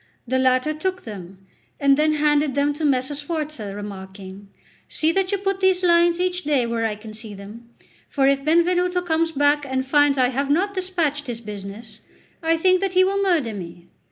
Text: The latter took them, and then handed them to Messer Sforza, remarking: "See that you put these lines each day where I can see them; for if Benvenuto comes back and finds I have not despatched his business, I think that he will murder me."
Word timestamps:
The 0.27 0.39
latter 0.39 0.73
took 0.73 1.03
them, 1.03 1.45
and 1.79 1.95
then 1.95 2.13
handed 2.13 2.55
them 2.55 2.73
to 2.73 2.83
Messer 2.83 3.13
Sforza, 3.13 3.75
remarking: 3.75 4.49
"See 4.89 5.11
that 5.11 5.31
you 5.31 5.37
put 5.37 5.59
these 5.59 5.83
lines 5.83 6.19
each 6.19 6.43
day 6.43 6.65
where 6.65 6.85
I 6.87 6.95
can 6.95 7.13
see 7.13 7.35
them; 7.35 7.69
for 8.09 8.25
if 8.27 8.43
Benvenuto 8.43 9.03
comes 9.03 9.31
back 9.31 9.63
and 9.63 9.85
finds 9.85 10.17
I 10.17 10.29
have 10.29 10.49
not 10.49 10.73
despatched 10.73 11.27
his 11.27 11.39
business, 11.39 11.99
I 12.41 12.57
think 12.57 12.81
that 12.81 12.93
he 12.93 13.03
will 13.03 13.21
murder 13.21 13.53
me." 13.53 13.89